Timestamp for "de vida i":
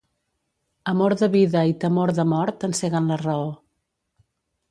1.19-1.75